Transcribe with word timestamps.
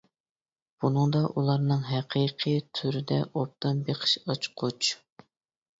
بۇنىڭدا 0.85 1.21
ئۇلارنىڭ 1.41 1.83
ھەقىقىي 1.91 2.59
تۈردە 2.81 3.19
ئوبدان 3.29 3.87
بېقىش 3.91 4.19
ئاچقۇچ. 4.27 4.93